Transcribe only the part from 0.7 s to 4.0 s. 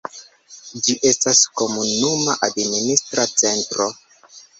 Ĝi estas komunuma administra centro.